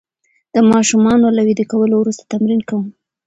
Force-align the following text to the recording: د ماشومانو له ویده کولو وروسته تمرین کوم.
د 0.53 0.55
ماشومانو 0.71 1.27
له 1.35 1.41
ویده 1.47 1.65
کولو 1.71 1.95
وروسته 1.99 2.23
تمرین 2.31 2.61
کوم. 2.69 2.85